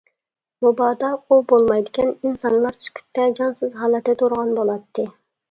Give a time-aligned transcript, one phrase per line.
[0.65, 5.09] مۇبادا ئۇ بولمايدىكەن، ئىنسانلار سۈكۈتتە، جانسىز ھالەتتە تۇرغان بولاتتى.